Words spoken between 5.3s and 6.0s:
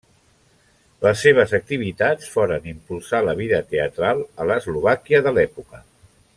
l'època.